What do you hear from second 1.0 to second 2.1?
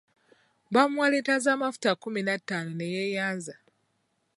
liita z’amafuta